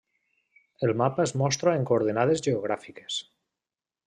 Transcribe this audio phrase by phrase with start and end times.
[0.87, 3.21] El mapa es mostra en coordenades geogràfiques.